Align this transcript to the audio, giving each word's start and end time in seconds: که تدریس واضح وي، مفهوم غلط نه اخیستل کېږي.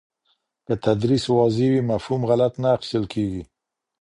که 0.65 0.73
تدریس 0.85 1.25
واضح 1.35 1.65
وي، 1.71 1.81
مفهوم 1.91 2.21
غلط 2.29 2.53
نه 2.63 2.69
اخیستل 2.75 3.03
کېږي. 3.13 3.43